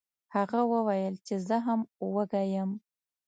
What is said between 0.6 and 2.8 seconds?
وویل چې زه هم وږی یم.